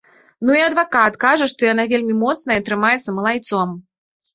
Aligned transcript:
Ну 0.47 0.55
і 0.59 0.63
адвакат 0.67 1.19
кажа, 1.25 1.49
што 1.53 1.71
яна 1.73 1.87
вельмі 1.95 2.19
моцная 2.25 2.59
і 2.65 2.67
трымаецца 2.67 3.09
малайцом. 3.23 3.83